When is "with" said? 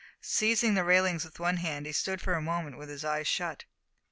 1.23-1.39, 2.75-2.89